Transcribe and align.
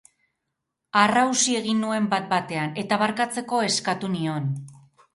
Aharrausi 1.01 1.59
egin 1.59 1.85
nuen 1.87 2.09
bat-batean, 2.15 2.75
eta 2.87 3.01
barkatzeko 3.05 3.65
eskatu 3.71 4.15
nion. 4.19 4.53